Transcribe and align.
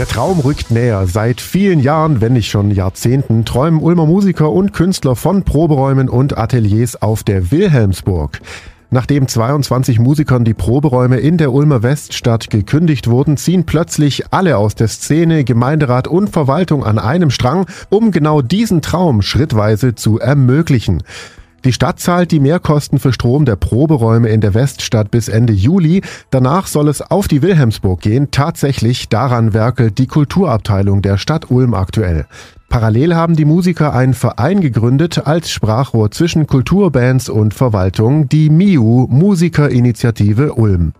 Der 0.00 0.08
Traum 0.08 0.40
rückt 0.40 0.70
näher. 0.70 1.06
Seit 1.06 1.42
vielen 1.42 1.78
Jahren, 1.78 2.22
wenn 2.22 2.32
nicht 2.32 2.48
schon 2.48 2.70
Jahrzehnten, 2.70 3.44
träumen 3.44 3.82
Ulmer 3.82 4.06
Musiker 4.06 4.50
und 4.50 4.72
Künstler 4.72 5.14
von 5.14 5.42
Proberäumen 5.42 6.08
und 6.08 6.38
Ateliers 6.38 7.02
auf 7.02 7.22
der 7.22 7.50
Wilhelmsburg. 7.50 8.40
Nachdem 8.88 9.28
22 9.28 9.98
Musikern 9.98 10.46
die 10.46 10.54
Proberäume 10.54 11.18
in 11.18 11.36
der 11.36 11.52
Ulmer 11.52 11.82
Weststadt 11.82 12.48
gekündigt 12.48 13.10
wurden, 13.10 13.36
ziehen 13.36 13.66
plötzlich 13.66 14.32
alle 14.32 14.56
aus 14.56 14.74
der 14.74 14.88
Szene, 14.88 15.44
Gemeinderat 15.44 16.08
und 16.08 16.30
Verwaltung 16.30 16.82
an 16.82 16.98
einem 16.98 17.28
Strang, 17.28 17.66
um 17.90 18.10
genau 18.10 18.40
diesen 18.40 18.80
Traum 18.80 19.20
schrittweise 19.20 19.96
zu 19.96 20.18
ermöglichen. 20.18 21.02
Die 21.64 21.74
Stadt 21.74 22.00
zahlt 22.00 22.32
die 22.32 22.40
Mehrkosten 22.40 22.98
für 22.98 23.12
Strom 23.12 23.44
der 23.44 23.56
Proberäume 23.56 24.30
in 24.30 24.40
der 24.40 24.54
Weststadt 24.54 25.10
bis 25.10 25.28
Ende 25.28 25.52
Juli. 25.52 26.00
Danach 26.30 26.66
soll 26.66 26.88
es 26.88 27.02
auf 27.02 27.28
die 27.28 27.42
Wilhelmsburg 27.42 28.00
gehen. 28.00 28.30
Tatsächlich 28.30 29.10
daran 29.10 29.52
werkelt 29.52 29.98
die 29.98 30.06
Kulturabteilung 30.06 31.02
der 31.02 31.18
Stadt 31.18 31.50
Ulm 31.50 31.74
aktuell. 31.74 32.24
Parallel 32.70 33.14
haben 33.14 33.36
die 33.36 33.44
Musiker 33.44 33.92
einen 33.92 34.14
Verein 34.14 34.62
gegründet 34.62 35.26
als 35.26 35.50
Sprachrohr 35.50 36.10
zwischen 36.12 36.46
Kulturbands 36.46 37.28
und 37.28 37.52
Verwaltung, 37.52 38.28
die 38.28 38.48
MIU 38.48 39.06
Musikerinitiative 39.10 40.54
Ulm. 40.54 40.94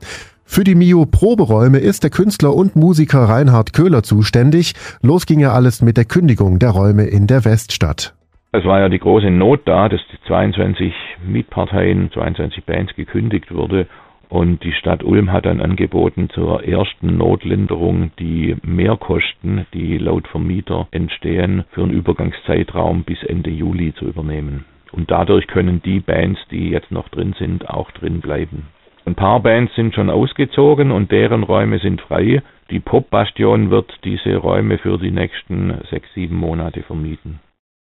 Für 0.44 0.64
die 0.64 0.74
MIU 0.74 1.06
Proberäume 1.06 1.78
ist 1.78 2.02
der 2.02 2.10
Künstler 2.10 2.54
und 2.54 2.76
Musiker 2.76 3.20
Reinhard 3.20 3.72
Köhler 3.72 4.02
zuständig. 4.02 4.74
Los 5.00 5.24
ging 5.24 5.38
ja 5.38 5.52
alles 5.54 5.80
mit 5.80 5.96
der 5.96 6.04
Kündigung 6.04 6.58
der 6.58 6.70
Räume 6.70 7.04
in 7.04 7.28
der 7.28 7.44
Weststadt. 7.44 8.14
Es 8.52 8.64
war 8.64 8.80
ja 8.80 8.88
die 8.88 8.98
große 8.98 9.30
Not 9.30 9.60
da, 9.66 9.88
dass 9.88 10.00
die 10.12 10.20
22 10.26 10.92
Mietparteien, 11.24 12.10
22 12.10 12.64
Bands 12.64 12.92
gekündigt 12.96 13.54
wurde 13.54 13.86
und 14.28 14.64
die 14.64 14.72
Stadt 14.72 15.04
Ulm 15.04 15.30
hat 15.30 15.46
dann 15.46 15.60
angeboten, 15.60 16.28
zur 16.30 16.64
ersten 16.64 17.16
Notlinderung 17.16 18.10
die 18.18 18.56
Mehrkosten, 18.62 19.66
die 19.72 19.98
laut 19.98 20.26
Vermieter 20.26 20.88
entstehen, 20.90 21.62
für 21.70 21.82
einen 21.82 21.92
Übergangszeitraum 21.92 23.04
bis 23.04 23.22
Ende 23.22 23.50
Juli 23.50 23.94
zu 23.94 24.06
übernehmen. 24.06 24.64
Und 24.90 25.12
dadurch 25.12 25.46
können 25.46 25.80
die 25.84 26.00
Bands, 26.00 26.40
die 26.50 26.70
jetzt 26.70 26.90
noch 26.90 27.08
drin 27.08 27.36
sind, 27.38 27.70
auch 27.70 27.92
drin 27.92 28.20
bleiben. 28.20 28.66
Ein 29.06 29.14
paar 29.14 29.38
Bands 29.38 29.76
sind 29.76 29.94
schon 29.94 30.10
ausgezogen 30.10 30.90
und 30.90 31.12
deren 31.12 31.44
Räume 31.44 31.78
sind 31.78 32.00
frei. 32.00 32.42
Die 32.70 32.80
Popbastion 32.80 33.70
wird 33.70 33.92
diese 34.02 34.34
Räume 34.36 34.78
für 34.78 34.98
die 34.98 35.12
nächsten 35.12 35.72
sechs, 35.88 36.12
sieben 36.14 36.36
Monate 36.36 36.82
vermieten. 36.82 37.38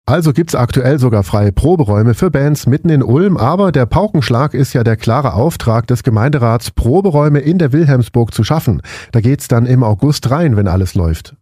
Also 0.09 0.33
gibt's 0.33 0.55
aktuell 0.55 1.01
sogar 1.01 1.25
freie 1.25 1.51
Proberäume 1.51 2.15
für 2.15 2.31
Bands 2.31 2.69
mitten 2.69 2.91
in 2.91 3.03
Ulm, 3.03 3.37
aber 3.37 3.73
der 3.73 3.87
Paukenschlag 3.87 4.55
ist 4.55 4.73
ja 4.73 4.85
der 4.85 4.97
klare 4.97 5.35
Auftrag 5.35 5.89
des 5.89 6.05
Gemeinderats, 6.05 6.71
Proberäume 6.71 7.41
in 7.41 7.59
der 7.59 7.73
Wilhelmsburg 7.73 8.33
zu 8.33 8.45
schaffen. 8.45 8.83
Da 9.11 9.21
geht's 9.21 9.49
dann 9.49 9.67
im 9.67 9.83
August 9.83 10.31
rein, 10.31 10.57
wenn 10.57 10.69
alles 10.69 10.95
läuft. 10.95 11.35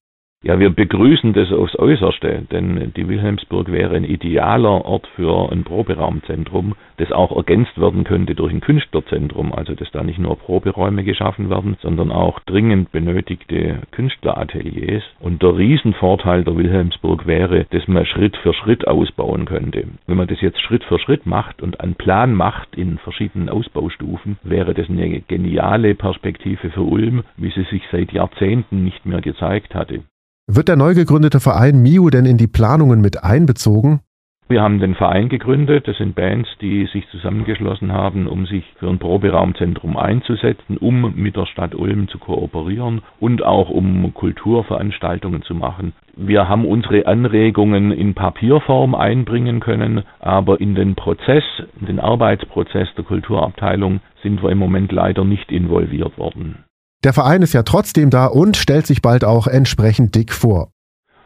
Ja, 0.47 0.59
wir 0.59 0.69
begrüßen 0.69 1.33
das 1.33 1.51
aufs 1.53 1.75
Äußerste, 1.75 2.43
denn 2.53 2.93
die 2.95 3.09
Wilhelmsburg 3.09 3.73
wäre 3.73 3.97
ein 3.97 4.05
idealer 4.05 4.85
Ort 4.85 5.07
für 5.17 5.51
ein 5.51 5.65
Proberaumzentrum, 5.65 6.75
das 6.99 7.13
auch 7.13 7.35
ergänzt 7.35 7.81
werden 7.81 8.05
könnte 8.05 8.35
durch 8.35 8.53
ein 8.53 8.61
Künstlerzentrum, 8.61 9.55
also 9.55 9.75
dass 9.75 9.91
da 9.93 10.03
nicht 10.05 10.19
nur 10.19 10.37
Proberäume 10.37 11.03
geschaffen 11.03 11.49
werden, 11.49 11.79
sondern 11.81 12.13
auch 12.13 12.41
dringend 12.41 12.93
benötigte 12.93 13.81
Künstlerateliers. 13.91 15.03
Und 15.19 15.43
der 15.43 15.57
Riesenvorteil 15.57 16.45
der 16.45 16.59
Wilhelmsburg 16.59 17.27
wäre, 17.27 17.65
dass 17.71 17.89
man 17.89 18.05
Schritt 18.05 18.37
für 18.37 18.53
Schritt 18.53 18.87
ausbauen 18.87 19.47
könnte. 19.47 19.89
Wenn 20.07 20.19
man 20.19 20.29
das 20.29 20.43
jetzt 20.43 20.61
Schritt 20.61 20.85
für 20.85 20.99
Schritt 20.99 21.25
macht 21.25 21.63
und 21.63 21.81
einen 21.81 21.95
Plan 21.95 22.35
macht 22.35 22.77
in 22.77 22.99
verschiedenen 22.99 23.49
Ausbaustufen, 23.49 24.37
wäre 24.43 24.75
das 24.75 24.91
eine 24.91 25.23
geniale 25.23 25.95
Perspektive 25.95 26.69
für 26.69 26.83
Ulm, 26.83 27.23
wie 27.39 27.51
sie 27.51 27.65
sich 27.71 27.85
seit 27.91 28.13
Jahrzehnten 28.13 28.85
nicht 28.85 29.07
mehr 29.07 29.23
gezeigt 29.23 29.75
hatte. 29.75 30.03
Wird 30.47 30.69
der 30.69 30.77
neu 30.77 30.95
gegründete 30.95 31.41
Verein 31.41 31.83
MIU 31.83 32.11
denn 32.11 32.27
in 32.27 32.37
die 32.37 32.47
Planungen 32.47 33.01
mit 33.01 33.25
einbezogen? 33.25 34.01
Wir 34.47 34.61
haben 34.61 34.79
den 34.79 34.95
Verein 34.95 35.31
gegründet. 35.31 35.89
Das 35.89 35.97
sind 35.97 36.15
Bands, 36.15 36.51
die 36.61 36.87
sich 36.93 37.09
zusammengeschlossen 37.09 37.93
haben, 37.93 38.27
um 38.27 38.45
sich 38.45 38.63
für 38.79 38.91
ein 38.91 38.99
Proberaumzentrum 38.99 39.97
einzusetzen, 39.97 40.77
um 40.77 41.15
mit 41.17 41.35
der 41.35 41.47
Stadt 41.47 41.75
Ulm 41.75 42.09
zu 42.09 42.19
kooperieren 42.19 43.01
und 43.19 43.43
auch 43.43 43.71
um 43.71 44.13
Kulturveranstaltungen 44.13 45.43
zu 45.43 45.55
machen. 45.55 45.95
Wir 46.15 46.47
haben 46.47 46.67
unsere 46.67 47.07
Anregungen 47.07 47.91
in 47.91 48.13
Papierform 48.13 48.95
einbringen 48.95 49.61
können, 49.61 50.03
aber 50.21 50.61
in 50.61 50.75
den 50.75 50.95
Prozess, 50.95 51.45
in 51.81 51.87
den 51.87 51.99
Arbeitsprozess 51.99 52.89
der 52.99 53.05
Kulturabteilung 53.05 54.01
sind 54.23 54.43
wir 54.43 54.51
im 54.51 54.59
Moment 54.59 54.93
leider 54.93 55.25
nicht 55.25 55.51
involviert 55.51 56.19
worden. 56.19 56.65
Der 57.05 57.13
Verein 57.13 57.43
ist 57.43 57.53
ja 57.53 57.63
trotzdem 57.63 58.09
da 58.09 58.27
und 58.27 58.57
stellt 58.57 58.87
sich 58.87 59.03
bald 59.03 59.25
auch 59.25 59.47
entsprechend 59.47 60.15
dick 60.15 60.33
vor. 60.33 60.69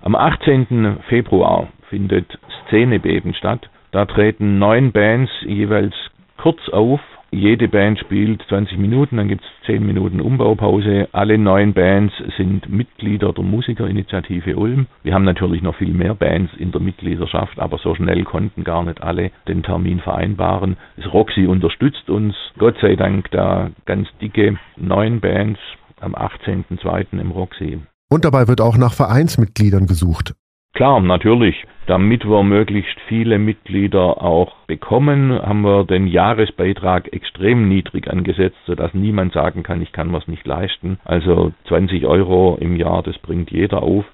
Am 0.02 0.16
18. 0.16 0.98
Februar 1.08 1.68
findet 1.88 2.26
Szenebeben 2.66 3.32
statt. 3.34 3.70
Da 3.92 4.04
treten 4.04 4.58
neun 4.58 4.90
Bands 4.90 5.30
jeweils 5.46 5.94
kurz 6.36 6.58
auf 6.72 7.00
jede 7.30 7.68
Band 7.68 7.98
spielt 7.98 8.42
20 8.48 8.78
Minuten, 8.78 9.18
dann 9.18 9.28
gibt 9.28 9.42
es 9.42 9.66
10 9.66 9.84
Minuten 9.84 10.20
Umbaupause. 10.20 11.08
Alle 11.12 11.36
neun 11.36 11.74
Bands 11.74 12.14
sind 12.36 12.68
Mitglieder 12.70 13.32
der 13.32 13.44
Musikerinitiative 13.44 14.56
Ulm. 14.56 14.86
Wir 15.02 15.14
haben 15.14 15.24
natürlich 15.24 15.62
noch 15.62 15.76
viel 15.76 15.92
mehr 15.92 16.14
Bands 16.14 16.52
in 16.58 16.72
der 16.72 16.80
Mitgliedschaft, 16.80 17.58
aber 17.58 17.78
so 17.78 17.94
schnell 17.94 18.24
konnten 18.24 18.64
gar 18.64 18.82
nicht 18.82 19.02
alle 19.02 19.30
den 19.46 19.62
Termin 19.62 20.00
vereinbaren. 20.00 20.76
Das 20.96 21.12
Roxy 21.12 21.46
unterstützt 21.46 22.08
uns. 22.08 22.34
Gott 22.58 22.76
sei 22.80 22.96
Dank 22.96 23.30
da 23.30 23.70
ganz 23.84 24.08
dicke 24.20 24.58
neun 24.76 25.20
Bands 25.20 25.60
am 26.00 26.14
18.02. 26.14 27.20
im 27.20 27.30
Roxy. 27.30 27.78
Und 28.10 28.24
dabei 28.24 28.48
wird 28.48 28.62
auch 28.62 28.78
nach 28.78 28.94
Vereinsmitgliedern 28.94 29.86
gesucht. 29.86 30.34
Klar, 30.78 31.00
natürlich. 31.00 31.64
Damit 31.88 32.24
wir 32.24 32.44
möglichst 32.44 33.00
viele 33.08 33.40
Mitglieder 33.40 34.22
auch 34.22 34.54
bekommen, 34.68 35.32
haben 35.32 35.62
wir 35.62 35.82
den 35.82 36.06
Jahresbeitrag 36.06 37.12
extrem 37.12 37.68
niedrig 37.68 38.08
angesetzt, 38.08 38.58
sodass 38.64 38.94
niemand 38.94 39.32
sagen 39.32 39.64
kann, 39.64 39.82
ich 39.82 39.90
kann 39.90 40.12
was 40.12 40.28
nicht 40.28 40.46
leisten. 40.46 41.00
Also 41.04 41.50
20 41.66 42.06
Euro 42.06 42.58
im 42.60 42.76
Jahr, 42.76 43.02
das 43.02 43.18
bringt 43.18 43.50
jeder 43.50 43.82
auf. 43.82 44.04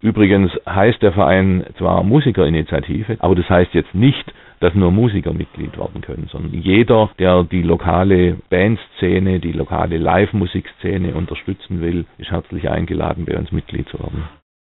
Übrigens 0.00 0.52
heißt 0.64 1.02
der 1.02 1.12
Verein 1.12 1.64
zwar 1.76 2.04
Musikerinitiative, 2.04 3.16
aber 3.18 3.34
das 3.34 3.50
heißt 3.50 3.74
jetzt 3.74 3.92
nicht, 3.92 4.32
dass 4.60 4.76
nur 4.76 4.92
Musiker 4.92 5.32
Mitglied 5.32 5.76
werden 5.76 6.02
können, 6.02 6.28
sondern 6.30 6.54
jeder, 6.54 7.10
der 7.18 7.42
die 7.42 7.62
lokale 7.62 8.36
Bandszene, 8.48 9.40
die 9.40 9.50
lokale 9.50 9.98
Live-Musikszene 9.98 11.16
unterstützen 11.16 11.80
will, 11.80 12.04
ist 12.18 12.30
herzlich 12.30 12.70
eingeladen, 12.70 13.24
bei 13.24 13.36
uns 13.36 13.50
Mitglied 13.50 13.88
zu 13.88 13.98
werden. 13.98 14.22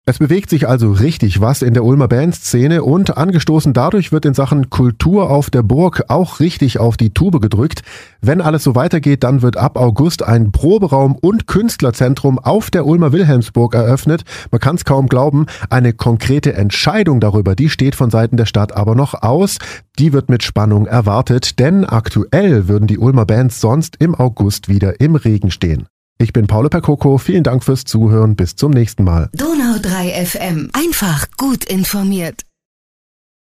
Es 0.10 0.18
bewegt 0.18 0.50
sich 0.50 0.68
also 0.68 0.92
richtig 0.92 1.40
was 1.40 1.62
in 1.62 1.76
der 1.76 1.86
Ulmer 1.86 2.08
Bandszene 2.08 2.82
und 2.84 3.16
angestoßen 3.16 3.74
dadurch 3.74 4.12
wird 4.12 4.26
in 4.26 4.34
Sachen 4.34 4.72
Kultur 4.72 5.30
auf 5.30 5.52
der 5.52 5.62
Burg 5.62 6.06
auch 6.08 6.40
richtig 6.40 6.80
auf 6.80 6.98
die 6.98 7.14
Tube 7.14 7.40
gedrückt. 7.40 7.84
Wenn 8.20 8.42
alles 8.42 8.64
so 8.64 8.74
weitergeht, 8.74 9.24
dann 9.24 9.44
wird 9.44 9.56
ab 9.56 9.78
August 9.78 10.24
ein 10.24 10.52
Proberaum 10.52 11.16
und 11.16 11.46
Künstlerzentrum 11.46 12.40
auf 12.40 12.72
der 12.72 12.88
Ulmer 12.88 13.12
Wilhelmsburg 13.12 13.76
eröffnet. 13.76 14.24
Man 14.50 14.60
kann 14.60 14.78
es 14.78 14.84
kaum 14.84 15.10
glauben. 15.10 15.46
Eine 15.70 15.94
konkrete 15.94 16.54
Entscheidung 16.54 17.20
darüber, 17.20 17.54
die 17.54 17.70
steht 17.70 17.94
von 17.94 18.10
Seiten 18.10 18.36
der 18.36 18.48
Stadt 18.48 18.76
aber 18.76 18.96
noch 18.96 19.22
aus. 19.22 19.60
Die 20.00 20.12
wird 20.12 20.28
mit 20.28 20.42
Spannung 20.42 20.88
erwartet, 20.88 21.60
denn 21.60 21.86
aktuell 21.86 22.68
würden 22.68 22.88
die 22.88 22.98
Ulmer 22.98 23.28
Bands 23.28 23.62
sonst 23.62 23.98
im 24.00 24.16
August 24.16 24.70
wieder 24.70 25.02
im 25.02 25.14
Regen 25.14 25.52
stehen. 25.52 25.86
Ich 26.22 26.34
bin 26.34 26.48
Paolo 26.48 26.68
Percoco. 26.68 27.18
Vielen 27.18 27.44
Dank 27.44 27.64
fürs 27.64 27.86
Zuhören. 27.86 28.36
Bis 28.36 28.58
zum 28.58 28.72
nächsten 28.72 29.06
Mal. 29.06 29.30
Donau 29.34 29.80
3 29.82 30.26
FM. 30.26 30.70
Einfach 30.74 31.28
gut 31.38 31.64
informiert. 31.64 32.49